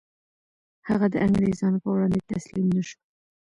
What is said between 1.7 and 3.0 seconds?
په وړاندې تسلیم نه شو.